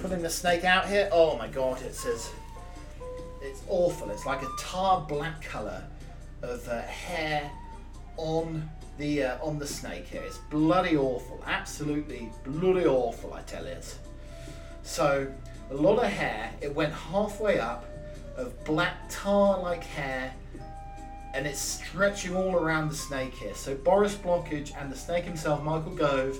[0.00, 1.08] pulling the snake out here.
[1.10, 2.30] Oh my god, it says
[3.42, 4.10] it's awful.
[4.10, 5.84] It's like a tar black colour
[6.42, 7.50] of uh, hair
[8.16, 8.68] on
[8.98, 10.22] the uh, on the snake here.
[10.22, 13.76] It's bloody awful, absolutely bloody awful, I tell you.
[14.82, 15.32] So
[15.70, 16.52] a lot of hair.
[16.60, 17.84] It went halfway up
[18.36, 20.32] of black tar-like hair,
[21.34, 23.54] and it's stretching all around the snake here.
[23.54, 26.38] So Boris Blockage and the snake himself, Michael Gove,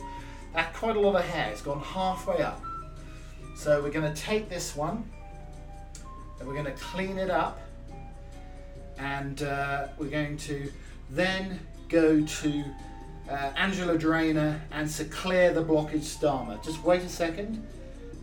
[0.55, 1.51] that quite a lot of hair.
[1.51, 2.63] It's gone halfway up.
[3.57, 5.11] So we're going to take this one
[6.45, 7.61] we're going to clean it up,
[8.99, 10.71] and uh, we're going to
[11.11, 12.65] then go to
[13.31, 16.63] uh, Angela Drainer and to the blockage Starmer.
[16.65, 17.67] Just wait a second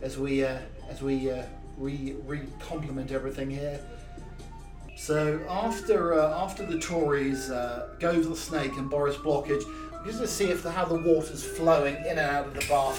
[0.02, 1.42] as we uh, as we uh,
[1.78, 3.80] re, re complement everything here.
[4.96, 10.06] So after uh, after the Tories uh, go to the snake and Boris blockage, we're
[10.06, 12.98] just to see if the, how the water's flowing in and out of the bath.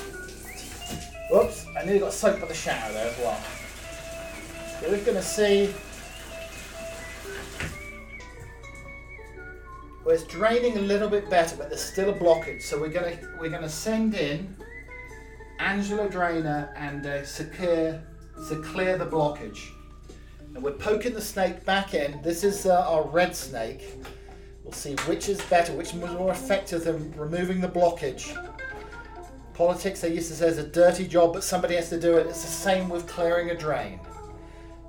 [1.32, 1.66] Whoops!
[1.80, 3.42] I nearly got soaked by the shower there as well.
[4.82, 5.74] We're going to see.
[10.04, 12.62] Well, it's draining a little bit better, but there's still a blockage.
[12.62, 14.56] So we're going to we're to send in
[15.60, 18.02] Angela Drainer and uh, secure
[18.50, 19.72] to clear the blockage.
[20.54, 22.22] And we're poking the snake back in.
[22.22, 23.96] This is uh, our red snake.
[24.64, 28.36] We'll see which is better, which is more effective than removing the blockage.
[29.54, 32.28] Politics, they used to say, is a dirty job, but somebody has to do it.
[32.28, 34.00] It's the same with clearing a drain.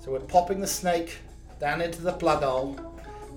[0.07, 1.19] So we're popping the snake
[1.61, 2.81] down into the plug hole.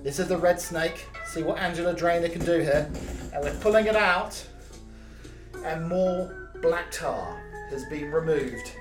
[0.02, 1.04] This is the red snake.
[1.26, 2.90] See what Angela Drainer can do here.
[3.34, 4.42] And we're pulling it out,
[5.62, 8.72] and more black tar has been removed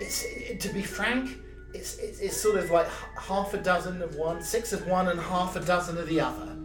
[0.00, 0.24] it's
[0.60, 1.38] to be frank,
[1.74, 5.20] it's, it's, it's sort of like half a dozen of one, six of one, and
[5.20, 6.56] half a dozen of the other.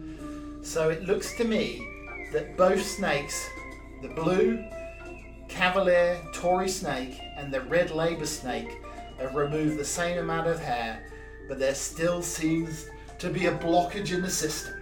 [0.62, 1.86] So it looks to me
[2.32, 3.48] that both snakes,
[4.00, 4.64] the blue
[5.48, 8.70] Cavalier Tory snake and the red Labour snake,
[9.18, 11.02] have removed the same amount of hair,
[11.48, 14.74] but there still seems to be a blockage in the system.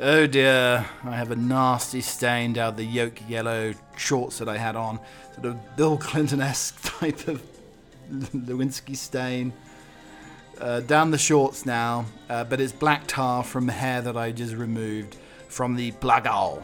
[0.00, 4.76] Oh dear, I have a nasty stain down the yolk yellow shorts that I had
[4.76, 5.00] on.
[5.34, 7.42] Sort of Bill Clinton esque type of
[8.10, 9.52] Lewinsky stain.
[10.60, 14.54] Uh, down the shorts now, uh, but it's black tar from hair that I just
[14.54, 15.16] removed
[15.48, 16.62] from the blagal.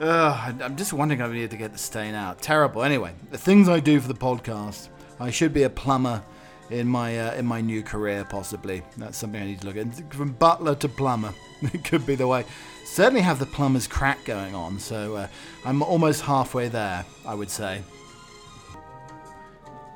[0.00, 2.40] I'm just wondering if I need to get the stain out.
[2.40, 2.82] Terrible.
[2.82, 4.88] Anyway, the things I do for the podcast.
[5.20, 6.22] I should be a plumber
[6.70, 8.82] in my uh, in my new career, possibly.
[8.96, 10.14] That's something I need to look at.
[10.14, 12.44] From butler to plumber, it could be the way.
[12.84, 15.28] Certainly have the plumber's crack going on, so uh,
[15.64, 17.82] I'm almost halfway there, I would say.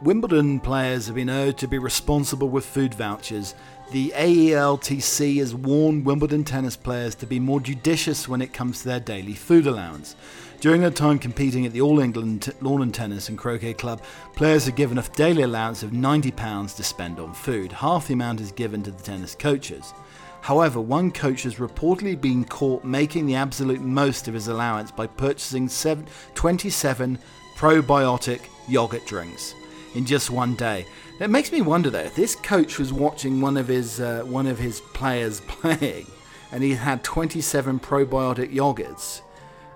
[0.03, 3.55] Wimbledon players have been urged to be responsible with food vouchers.
[3.93, 8.89] The AELTC has warned Wimbledon tennis players to be more judicious when it comes to
[8.89, 10.17] their daily food allowance.
[10.61, 14.01] During their time competing at the All England Lawn and Tennis and Croquet Club,
[14.35, 17.71] players are given a daily allowance of £90 to spend on food.
[17.71, 19.93] Half the amount is given to the tennis coaches.
[20.41, 25.07] However, one coach has reportedly been caught making the absolute most of his allowance by
[25.07, 27.19] purchasing seven, 27
[27.57, 29.55] probiotic yogurt drinks
[29.95, 30.87] in just one day.
[31.21, 34.47] It makes me wonder though, if this coach was watching one of his uh, one
[34.47, 36.07] of his players playing,
[36.51, 39.23] and he had 27 probiotic yogurts,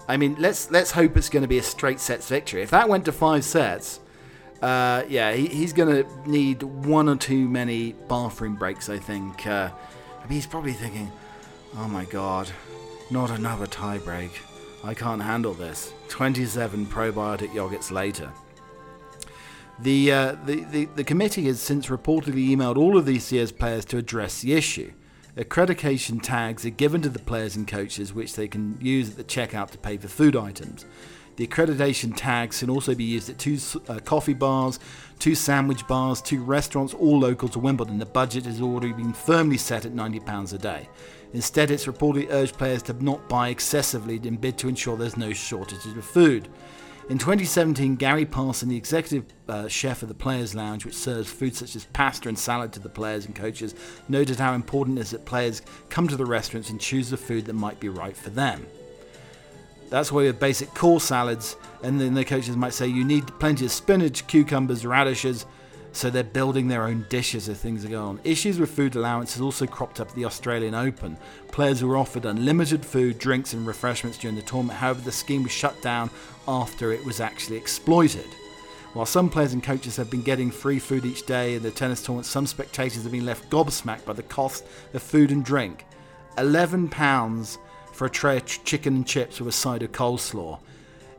[0.09, 2.63] I mean, let's let's hope it's going to be a straight sets victory.
[2.63, 4.01] If that went to five sets,
[4.63, 8.89] uh, yeah, he, he's going to need one or two many bathroom breaks.
[8.89, 9.47] I think.
[9.47, 9.71] Uh,
[10.19, 11.11] I mean, he's probably thinking,
[11.77, 12.51] "Oh my God,
[13.11, 14.41] not another tie break.
[14.83, 18.31] I can't handle this." 27 probiotic yogurts later.
[19.79, 23.85] The, uh, the, the, the committee has since reportedly emailed all of the year's players
[23.87, 24.93] to address the issue.
[25.37, 29.25] Accreditation tags are given to the players and coaches, which they can use at the
[29.25, 30.87] checkout to pay for food items.
[31.37, 33.59] The accreditation tags can also be used at two
[33.89, 34.81] uh, coffee bars,
[35.19, 37.99] two sandwich bars, two restaurants, all local to Wimbledon.
[37.99, 40.89] The budget has already been firmly set at £90 a day.
[41.35, 45.35] Instead, it's reportedly urged players to not buy excessively in bid to ensure there's no
[45.35, 46.49] shortages of food.
[47.09, 51.55] In 2017, Gary Parson, the executive uh, chef of the Players' Lounge, which serves food
[51.55, 53.77] such as pasta and salad to the players and coaches,
[54.09, 57.47] noted how important it is that players come to the restaurants and choose the food
[57.47, 58.67] that might be right for them.
[59.89, 63.29] That's why we have basic core salads, and then the coaches might say you need
[63.39, 65.47] plenty of spinach, cucumbers, radishes,
[65.97, 68.21] so they're building their own dishes as things are going on.
[68.23, 71.17] Issues with food allowances also cropped up at the Australian Open.
[71.51, 74.79] Players were offered unlimited food, drinks, and refreshments during the tournament.
[74.79, 76.11] However, the scheme was shut down
[76.47, 78.27] after it was actually exploited.
[78.93, 82.03] While some players and coaches have been getting free food each day in the tennis
[82.03, 85.87] tournament, some spectators have been left gobsmacked by the cost of food and drink.
[86.37, 87.59] £11
[87.93, 90.59] for a tray of chicken and chips with a side of coleslaw.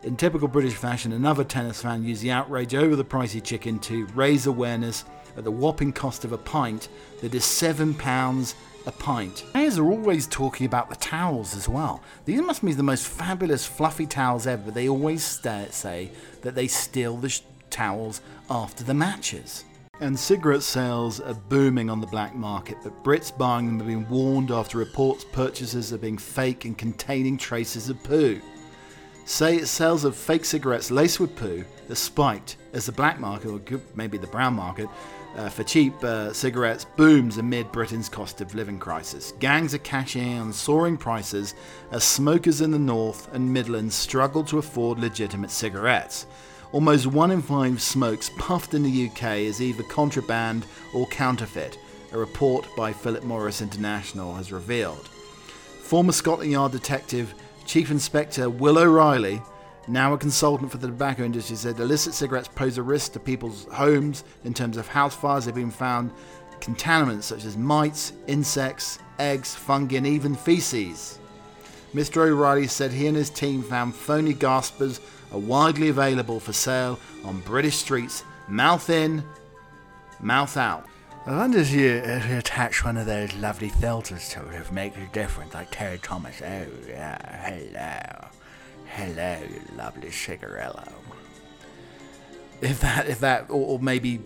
[0.03, 4.05] In typical British fashion, another tennis fan used the outrage over the pricey chicken to
[4.07, 5.05] raise awareness
[5.35, 6.89] at the whopping cost of a pint
[7.21, 8.53] that is £7
[8.85, 9.43] a pint.
[9.51, 12.01] Players are always talking about the towels as well.
[12.25, 14.69] These must be the most fabulous fluffy towels ever.
[14.69, 19.65] They always say that they steal the sh- towels after the matches.
[19.99, 24.07] And cigarette sales are booming on the black market, but Brits buying them have been
[24.09, 28.39] warned after reports purchases are being fake and containing traces of poo.
[29.27, 33.81] Say sales of fake cigarettes laced with poo has spiked as the black market, or
[33.93, 34.87] maybe the brown market,
[35.35, 39.33] uh, for cheap uh, cigarettes booms amid Britain's cost of living crisis.
[39.39, 41.55] Gangs are cashing in on soaring prices
[41.91, 46.25] as smokers in the North and Midlands struggle to afford legitimate cigarettes.
[46.71, 51.77] Almost one in five smokes puffed in the UK is either contraband or counterfeit,
[52.13, 55.09] a report by Philip Morris International has revealed.
[55.81, 57.33] Former Scotland Yard detective
[57.67, 59.41] Chief Inspector Will O'Reilly
[59.89, 63.65] now a consultant for the tobacco industry, said illicit cigarettes pose a risk to people's
[63.65, 65.45] homes in terms of house fires.
[65.45, 66.11] They've been found
[66.61, 71.19] contaminants such as mites, insects, eggs, fungi, and even feces.
[71.93, 72.27] Mr.
[72.27, 75.01] O'Reilly said he and his team found phony gaspers
[75.33, 79.21] are widely available for sale on British streets, mouth in,
[80.21, 80.85] mouth out.
[81.27, 84.69] I wonder if you, if you attach one of those lovely filters to it, if
[84.69, 86.41] it makes a difference, like Terry Thomas.
[86.41, 88.29] Oh, yeah, hello.
[88.85, 90.89] Hello, you lovely cigarello.
[92.61, 94.21] If that, if that, or, or maybe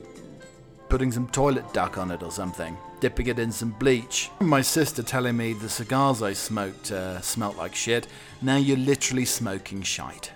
[0.90, 4.30] putting some toilet duck on it or something, dipping it in some bleach.
[4.40, 8.06] My sister telling me the cigars I smoked uh, smelt like shit.
[8.44, 10.34] Now you're literally smoking shite.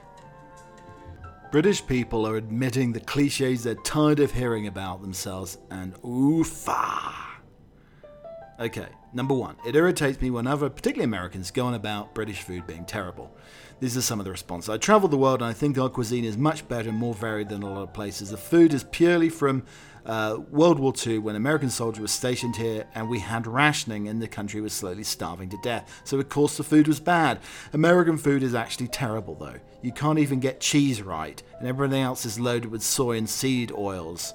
[1.56, 7.14] British people are admitting the cliches they're tired of hearing about themselves, and oofa.
[8.60, 12.68] Okay, number one, it irritates me when other, particularly Americans, go on about British food
[12.68, 13.34] being terrible.
[13.80, 14.70] These are some of the responses.
[14.70, 17.48] I travel the world and I think our cuisine is much better and more varied
[17.48, 18.32] than a lot of places.
[18.32, 19.64] The food is purely from
[20.06, 24.22] uh, World War II when American soldiers were stationed here and we had rationing and
[24.22, 26.02] the country was slowly starving to death.
[26.04, 27.40] So, of course, the food was bad.
[27.74, 29.60] American food is actually terrible, though.
[29.82, 33.72] You can't even get cheese right, and everything else is loaded with soy and seed
[33.72, 34.34] oils.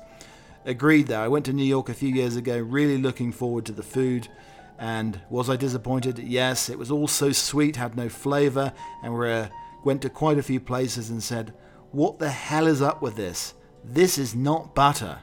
[0.65, 1.23] Agreed, though.
[1.23, 4.29] I went to New York a few years ago, really looking forward to the food.
[4.79, 6.19] And was I disappointed?
[6.19, 9.49] Yes, it was all so sweet, had no flavour, and we
[9.85, 11.55] went to quite a few places and said,
[11.91, 13.55] What the hell is up with this?
[13.85, 15.21] This is not butter.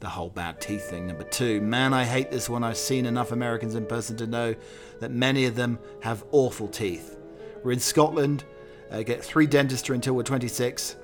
[0.00, 1.60] The whole bad teeth thing, number two.
[1.60, 2.62] Man, I hate this one.
[2.62, 4.54] I've seen enough Americans in person to know
[5.00, 7.16] that many of them have awful teeth.
[7.64, 8.44] We're in Scotland,
[8.92, 10.96] uh, get three dentistry until we're 26.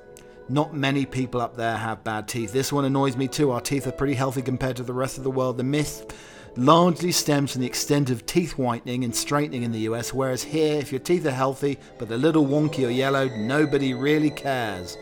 [0.49, 2.53] Not many people up there have bad teeth.
[2.53, 3.51] This one annoys me too.
[3.51, 5.57] Our teeth are pretty healthy compared to the rest of the world.
[5.57, 6.15] The myth
[6.57, 10.79] largely stems from the extent of teeth whitening and straightening in the US, whereas here,
[10.79, 14.97] if your teeth are healthy but a little wonky or yellowed, nobody really cares.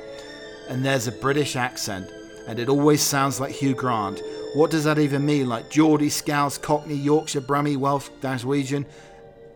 [0.69, 2.11] And there's a British accent,
[2.47, 4.21] and it always sounds like Hugh Grant.
[4.55, 5.49] What does that even mean?
[5.49, 8.85] Like Geordie, Scouse, Cockney, Yorkshire, Brummie, Welsh, Glaswegian?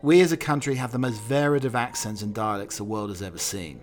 [0.02, 3.22] We as a country have the most varied of accents and dialects the world has
[3.22, 3.80] ever seen.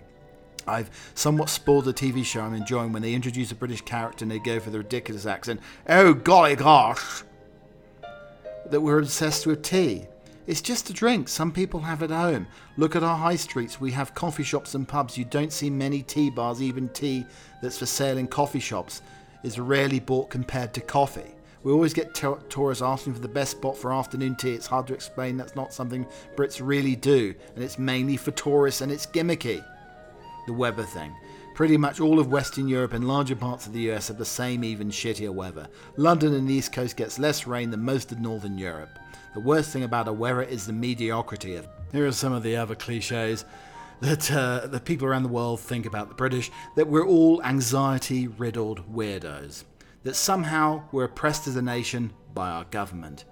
[0.66, 4.32] I've somewhat spoiled the TV show I'm enjoying when they introduce a British character and
[4.32, 5.60] they go for the ridiculous accent.
[5.88, 7.24] Oh, golly gosh!
[8.70, 10.06] that we're obsessed with tea.
[10.46, 11.28] It's just a drink.
[11.28, 12.46] Some people have at home.
[12.76, 13.80] Look at our high streets.
[13.80, 15.16] We have coffee shops and pubs.
[15.16, 16.60] You don't see many tea bars.
[16.60, 17.24] Even tea
[17.62, 19.00] that's for sale in coffee shops
[19.42, 21.34] is rarely bought compared to coffee.
[21.62, 24.52] We always get t- tourists asking for the best spot for afternoon tea.
[24.52, 25.38] It's hard to explain.
[25.38, 27.34] That's not something Brits really do.
[27.54, 29.64] And it's mainly for tourists and it's gimmicky.
[30.46, 31.16] The weather thing.
[31.54, 34.62] Pretty much all of Western Europe and larger parts of the US have the same
[34.62, 35.68] even shittier weather.
[35.96, 38.98] London and the East Coast gets less rain than most of Northern Europe.
[39.34, 41.66] The worst thing about a weather is the mediocrity of.
[41.90, 43.44] Here are some of the other cliches
[44.00, 48.28] that uh, the people around the world think about the British that we're all anxiety
[48.28, 49.64] riddled weirdos.
[50.04, 53.24] That somehow we're oppressed as a nation by our government.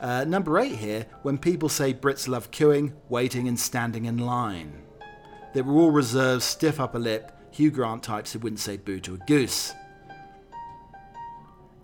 [0.00, 4.72] Uh, number eight here, when people say Brits love queuing, waiting, and standing in line.
[5.54, 9.14] That we're all reserved, stiff upper lip, Hugh Grant types who wouldn't say boo to
[9.14, 9.72] a goose.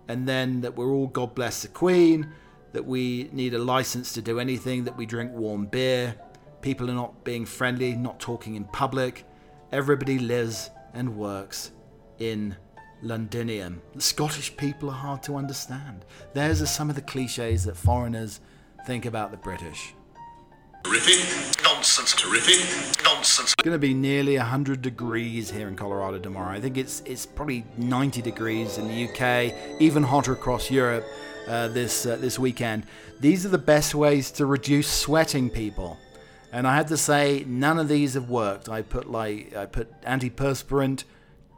[0.07, 2.33] And then that we're all God bless the Queen,
[2.75, 6.13] that we need a license to do anything, that we drink warm beer,
[6.59, 9.23] people are not being friendly, not talking in public.
[9.71, 11.71] Everybody lives and works
[12.19, 12.53] in
[13.01, 13.81] Londinium.
[13.93, 16.03] The Scottish people are hard to understand.
[16.33, 18.41] Those are some of the cliches that foreigners
[18.85, 19.93] think about the British.
[20.83, 21.63] Terrific.
[21.63, 22.13] Nonsense.
[22.13, 23.03] Terrific.
[23.05, 23.53] Nonsense.
[23.53, 26.51] It's going to be nearly 100 degrees here in Colorado tomorrow.
[26.51, 31.05] I think it's it's probably 90 degrees in the UK, even hotter across Europe
[31.47, 32.85] uh, this uh, this weekend.
[33.19, 35.97] These are the best ways to reduce sweating, people.
[36.51, 38.69] And I had to say, none of these have worked.
[38.69, 41.03] I put like I put antiperspirant,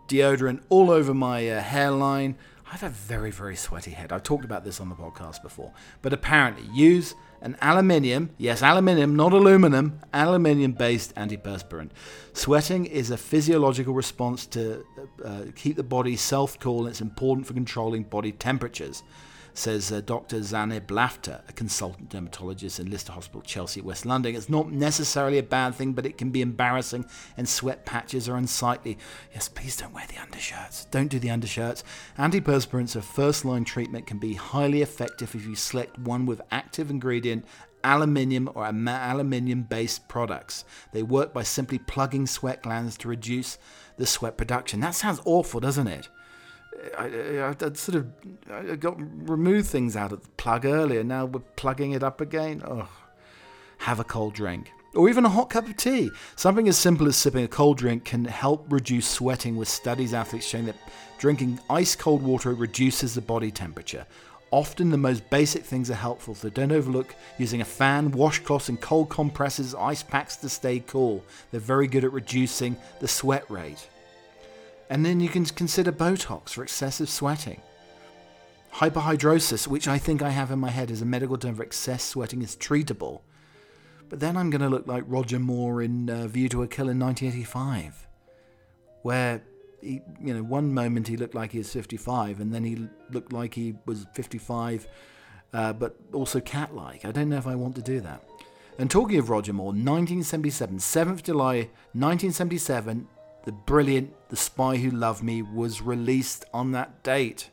[0.07, 2.35] deodorant all over my uh, hairline.
[2.65, 4.11] I have a very, very sweaty head.
[4.11, 5.71] I've talked about this on the podcast before.
[6.01, 11.91] But apparently, use an aluminium, yes, aluminium, not aluminum, aluminium based antiperspirant.
[12.33, 14.83] Sweating is a physiological response to
[15.23, 19.03] uh, keep the body self cool and it's important for controlling body temperatures
[19.57, 20.43] says uh, Dr.
[20.43, 24.35] Zainab Laftah, a consultant dermatologist in Lister Hospital, Chelsea, West London.
[24.35, 27.05] It's not necessarily a bad thing, but it can be embarrassing,
[27.37, 28.97] and sweat patches are unsightly.
[29.33, 30.85] Yes, please don't wear the undershirts.
[30.85, 31.83] Don't do the undershirts.
[32.19, 36.91] Antiperspirants, a first line treatment, can be highly effective if you select one with active
[36.91, 37.45] ingredient
[37.83, 40.65] aluminium or aluminium based products.
[40.91, 43.57] They work by simply plugging sweat glands to reduce
[43.97, 44.81] the sweat production.
[44.81, 46.09] That sounds awful, doesn't it?
[46.97, 48.07] I, I sort of
[48.51, 48.95] I got
[49.29, 51.03] removed things out of the plug earlier.
[51.03, 52.61] Now we're plugging it up again.
[52.65, 52.87] Oh,
[53.79, 54.71] have a cold drink.
[54.95, 56.09] Or even a hot cup of tea.
[56.35, 60.47] Something as simple as sipping a cold drink can help reduce sweating, with studies athletes
[60.47, 60.77] showing that
[61.19, 64.05] drinking ice cold water reduces the body temperature.
[64.49, 68.79] Often the most basic things are helpful, so don't overlook using a fan, washcloths, and
[68.79, 71.23] cold compresses, ice packs to stay cool.
[71.51, 73.89] They're very good at reducing the sweat rate.
[74.89, 77.61] And then you can consider Botox for excessive sweating.
[78.75, 82.03] Hyperhidrosis, which I think I have in my head as a medical term for excess
[82.03, 83.21] sweating, is treatable.
[84.09, 86.89] But then I'm going to look like Roger Moore in uh, View to a Kill
[86.89, 88.07] in 1985,
[89.01, 89.41] where
[89.81, 93.33] he, you know, one moment he looked like he was 55, and then he looked
[93.33, 94.87] like he was 55,
[95.53, 97.03] uh, but also cat-like.
[97.03, 98.23] I don't know if I want to do that.
[98.79, 103.07] And talking of Roger Moore, 1977, 7th July 1977,
[103.45, 107.49] the brilliant The Spy Who Loved Me was released on that date.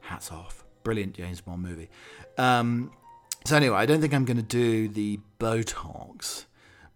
[0.00, 0.64] Hats off.
[0.82, 1.88] Brilliant James Bond movie.
[2.38, 2.92] Um,
[3.44, 6.44] so, anyway, I don't think I'm going to do the Botox,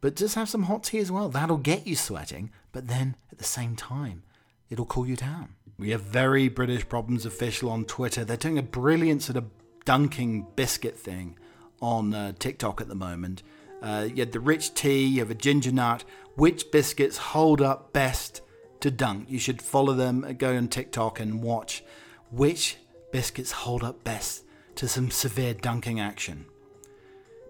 [0.01, 1.29] but just have some hot tea as well.
[1.29, 4.23] That'll get you sweating, but then at the same time,
[4.69, 5.55] it'll cool you down.
[5.79, 8.25] We have very British Problems official on Twitter.
[8.25, 9.47] They're doing a brilliant sort of
[9.85, 11.39] dunking biscuit thing
[11.81, 13.43] on uh, TikTok at the moment.
[13.83, 16.05] Uh, you had the rich tea, you have a ginger nut.
[16.37, 18.41] Which biscuits hold up best
[18.85, 19.31] to dunk?
[19.31, 21.83] You should follow them, go on TikTok and watch
[22.31, 22.77] which
[23.13, 26.45] biscuits hold up best to some severe dunking action.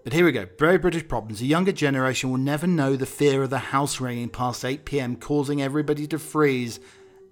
[0.05, 0.47] But here we go.
[0.57, 1.39] Very British problems.
[1.39, 5.17] The younger generation will never know the fear of the house ringing past 8 pm,
[5.17, 6.79] causing everybody to freeze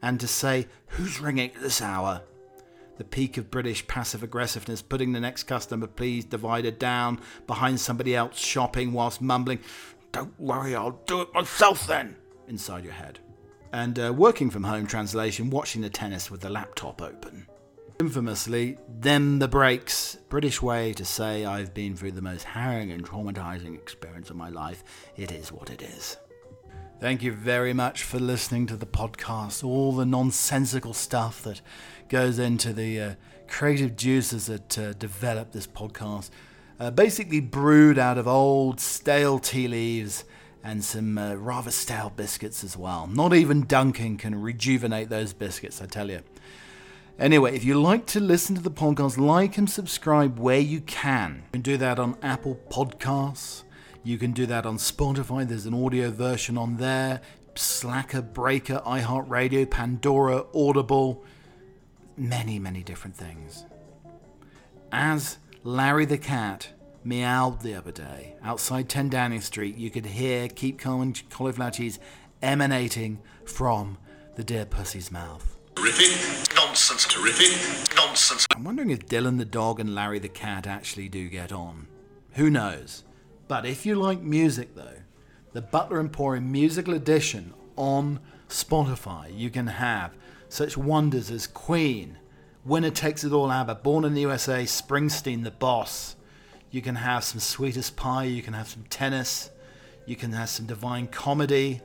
[0.01, 2.23] and to say, Who's ringing at this hour?
[2.97, 8.15] the peak of British passive aggressiveness, putting the next customer please divided down behind somebody
[8.15, 9.59] else shopping whilst mumbling,
[10.11, 12.17] Don't worry, I'll do it myself then,
[12.49, 13.19] inside your head.
[13.73, 17.47] And uh, working from home translation, watching the tennis with the laptop open.
[17.99, 20.15] Infamously, them the breaks.
[20.29, 24.49] British way to say I've been through the most harrowing and traumatizing experience of my
[24.49, 24.83] life.
[25.17, 26.17] It is what it is.
[26.99, 29.63] Thank you very much for listening to the podcast.
[29.63, 31.59] All the nonsensical stuff that
[32.09, 33.15] goes into the uh,
[33.47, 36.29] creative juices that uh, develop this podcast.
[36.79, 40.25] Uh, basically, brewed out of old stale tea leaves
[40.63, 43.07] and some uh, rather stale biscuits as well.
[43.07, 46.21] Not even dunking can rejuvenate those biscuits, I tell you.
[47.19, 51.43] Anyway, if you like to listen to the podcast, like and subscribe where you can.
[51.47, 53.63] You can do that on Apple Podcasts.
[54.03, 55.47] You can do that on Spotify.
[55.47, 57.21] There's an audio version on there.
[57.55, 61.23] Slacker, Breaker, iHeartRadio, Pandora, Audible
[62.17, 63.65] many, many different things.
[64.91, 66.69] As Larry the cat
[67.05, 71.71] meowed the other day outside 10 Downing Street, you could hear Keep Calm and Cauliflower
[71.71, 71.99] Cheese
[72.41, 73.97] emanating from
[74.35, 75.57] the dear pussy's mouth.
[75.75, 77.05] Terrific nonsense.
[77.05, 78.45] Terrific nonsense.
[78.55, 81.87] I'm wondering if Dilyn the dog and Larry the cat actually do get on.
[82.33, 83.03] Who knows?
[83.47, 85.01] But if you like music, though,
[85.51, 90.15] the Butler Emporium Musical Edition on Spotify, you can have
[90.49, 92.17] such wonders as Queen,
[92.65, 96.15] Winner Takes It All ABBA, Born in the USA, Springsteen, The Boss.
[96.73, 99.51] You can have some Sweetest Pie, you can have some tennis,
[100.07, 101.81] you can have some Divine Comedy,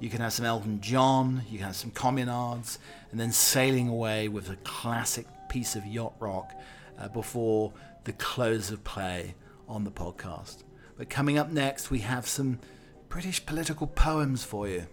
[0.00, 2.78] you can have some Elton John, you can have some Communards,
[3.10, 6.54] and then sailing away with a classic piece of yacht rock
[6.98, 7.74] uh, before
[8.04, 9.34] the close of play
[9.68, 10.62] on the podcast.
[10.96, 12.58] But coming up next, we have some
[13.10, 14.86] British political poems for you.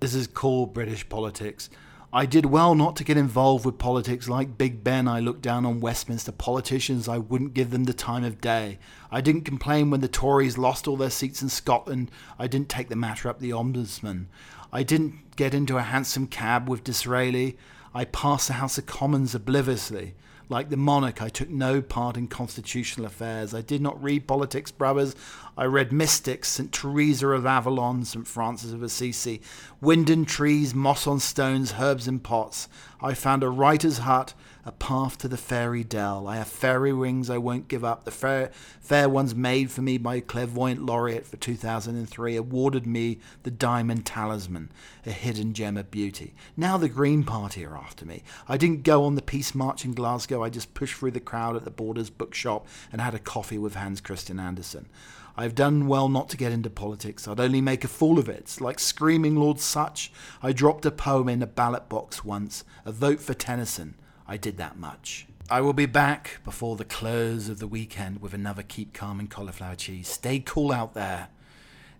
[0.00, 1.68] This is called British politics.
[2.14, 5.08] I did well not to get involved with politics like Big Ben.
[5.08, 7.08] I looked down on Westminster politicians.
[7.08, 8.78] I wouldn't give them the time of day.
[9.10, 12.10] I didn't complain when the Tories lost all their seats in Scotland.
[12.38, 14.26] I didn't take the matter up the Ombudsman.
[14.70, 17.56] I didn't get into a hansom cab with Disraeli.
[17.94, 20.14] I passed the House of Commons obliviously.
[20.52, 23.54] Like the monarch, I took no part in constitutional affairs.
[23.54, 25.16] I did not read politics, brothers.
[25.56, 26.70] I read mystics, St.
[26.70, 28.28] Teresa of Avalon, St.
[28.28, 29.40] Francis of Assisi,
[29.80, 32.68] wind and trees, moss on stones, herbs in pots.
[33.00, 34.34] I found a writer's hut,
[34.64, 36.28] a path to the fairy dell.
[36.28, 38.04] I have fairy rings I won't give up.
[38.04, 38.50] The fair,
[38.80, 44.06] fair ones made for me by a clairvoyant laureate for 2003 awarded me the diamond
[44.06, 44.70] talisman,
[45.04, 46.34] a hidden gem of beauty.
[46.56, 48.22] Now the Green Party are after me.
[48.48, 50.42] I didn't go on the peace march in Glasgow.
[50.42, 53.74] I just pushed through the crowd at the Borders bookshop and had a coffee with
[53.74, 54.88] Hans Christian Andersen.
[55.36, 57.26] I've done well not to get into politics.
[57.26, 58.40] I'd only make a fool of it.
[58.40, 62.92] It's Like screaming Lord Sutch, I dropped a poem in a ballot box once, a
[62.92, 63.94] vote for Tennyson.
[64.32, 65.26] I did that much.
[65.50, 69.28] I will be back before the close of the weekend with another Keep Calm and
[69.28, 70.08] Cauliflower Cheese.
[70.08, 71.28] Stay cool out there.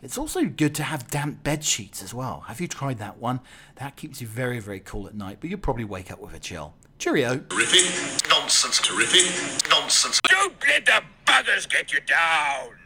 [0.03, 2.45] It's also good to have damp bed sheets as well.
[2.47, 3.41] Have you tried that one?
[3.77, 6.39] That keeps you very, very cool at night, but you'll probably wake up with a
[6.39, 6.73] chill.
[6.99, 7.37] Cheerio.
[7.37, 8.31] Terrific.
[8.31, 8.81] Nonsense.
[8.81, 9.69] Terrific.
[9.69, 10.19] Nonsense.
[10.27, 12.77] Don't let the buggers get you down.